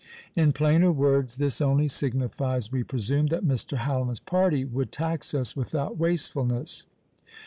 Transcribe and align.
In 0.35 0.51
plainer 0.51 0.91
words, 0.91 1.35
this 1.37 1.61
only 1.61 1.87
signifies, 1.87 2.71
we 2.71 2.81
presume, 2.83 3.27
that 3.27 3.45
Mr. 3.45 3.77
Hallam's 3.77 4.19
party 4.19 4.65
would 4.65 4.91
tax 4.91 5.35
us 5.35 5.55
without 5.55 5.95
"wastefulness!" 5.99 6.87